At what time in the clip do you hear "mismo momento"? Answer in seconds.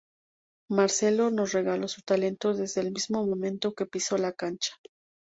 2.91-3.75